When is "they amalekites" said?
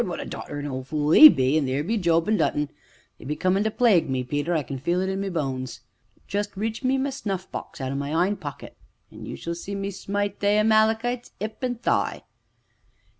10.39-11.33